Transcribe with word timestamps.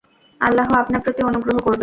আল্লাহ 0.41 0.67
আপনার 0.73 1.01
প্রতি 1.01 1.21
অনুগ্রহ 1.23 1.57
করবেন। 1.57 1.79